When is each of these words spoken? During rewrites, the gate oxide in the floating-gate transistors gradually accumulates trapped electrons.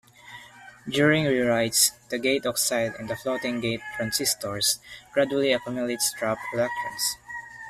During 0.89 1.25
rewrites, 1.25 1.91
the 2.09 2.17
gate 2.17 2.47
oxide 2.47 2.95
in 2.97 3.05
the 3.05 3.15
floating-gate 3.15 3.81
transistors 3.95 4.79
gradually 5.13 5.53
accumulates 5.53 6.11
trapped 6.13 6.41
electrons. 6.55 7.17